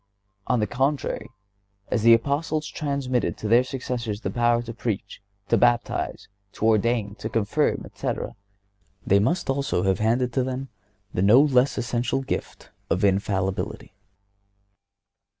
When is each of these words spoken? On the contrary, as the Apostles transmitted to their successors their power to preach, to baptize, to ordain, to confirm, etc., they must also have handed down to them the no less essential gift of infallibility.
On 0.47 0.59
the 0.59 0.65
contrary, 0.65 1.29
as 1.89 2.01
the 2.01 2.15
Apostles 2.15 2.65
transmitted 2.65 3.37
to 3.37 3.47
their 3.47 3.63
successors 3.63 4.21
their 4.21 4.31
power 4.31 4.63
to 4.63 4.73
preach, 4.73 5.21
to 5.49 5.57
baptize, 5.57 6.27
to 6.53 6.65
ordain, 6.65 7.13
to 7.19 7.29
confirm, 7.29 7.83
etc., 7.85 8.35
they 9.05 9.19
must 9.19 9.47
also 9.47 9.83
have 9.83 9.99
handed 9.99 10.31
down 10.31 10.43
to 10.43 10.49
them 10.49 10.69
the 11.13 11.21
no 11.21 11.39
less 11.41 11.77
essential 11.77 12.23
gift 12.23 12.71
of 12.89 13.03
infallibility. 13.05 13.93